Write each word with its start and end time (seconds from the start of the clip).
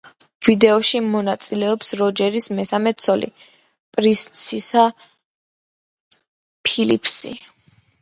ვიდეოში 0.45 1.01
მონაწილეობს 1.15 1.93
როჯერის 1.99 2.49
მესამე 2.61 2.95
ცოლი, 3.05 3.31
პრისცილა 3.99 4.89
ფილიპსი. 6.73 7.41